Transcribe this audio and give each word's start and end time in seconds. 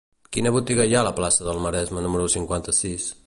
Quina 0.35 0.51
botiga 0.55 0.87
hi 0.91 0.95
ha 0.95 1.03
a 1.03 1.07
la 1.09 1.13
plaça 1.19 1.47
del 1.49 1.61
Maresme 1.67 2.05
número 2.07 2.31
cinquanta-sis? 2.37 3.11